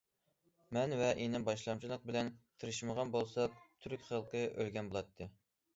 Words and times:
مەن 0.77 0.95
ۋە 1.01 1.09
ئىنىم 1.25 1.45
باشلامچىلىق 1.49 2.07
بىلەن 2.09 2.33
تىرىشمىغان 2.65 3.13
بولساق 3.19 3.61
تۈرك 3.85 4.11
خەلقى 4.11 4.45
ئۆلگەن 4.51 4.93
بولاتتى. 4.93 5.33